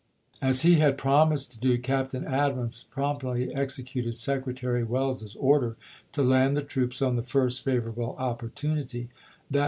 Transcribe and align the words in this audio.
As 0.41 0.63
he 0.63 0.77
had 0.77 0.97
promised 0.97 1.51
to 1.51 1.59
do, 1.59 1.77
Captain 1.77 2.25
Adams 2.25 2.85
promptly 2.89 3.53
executed 3.53 4.17
Secretary 4.17 4.83
Welles's 4.83 5.35
order 5.35 5.77
to 6.13 6.23
"land 6.23 6.57
the 6.57 6.63
troops 6.63 7.03
on 7.03 7.17
the 7.17 7.21
first 7.21 7.63
favorable 7.63 8.15
opportu 8.17 8.73
1861. 8.73 9.09